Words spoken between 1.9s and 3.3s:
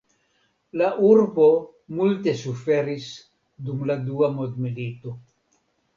multe suferis